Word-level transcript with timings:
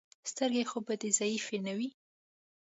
سترګې 0.31 0.63
خو 0.69 0.77
به 0.85 0.93
دې 1.01 1.09
ضعیفې 1.19 1.57
نه 1.65 1.73
وي. 1.77 1.89